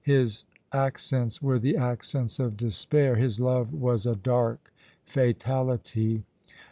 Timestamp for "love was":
3.39-4.07